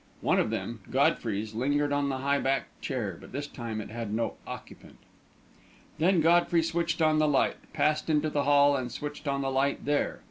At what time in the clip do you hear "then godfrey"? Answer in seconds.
5.99-6.63